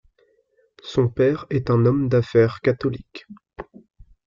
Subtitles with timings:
[0.81, 3.27] Son père est un homme d'affaires catholique.